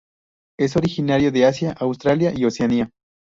Es 0.57 0.77
originario 0.77 1.31
de 1.31 1.45
Asia, 1.45 1.73
Australia 1.73 2.33
y 2.35 2.45
Oceanía. 2.45 2.89